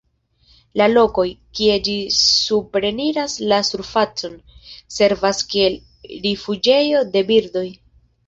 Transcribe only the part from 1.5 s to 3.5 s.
kie ĝi supreniras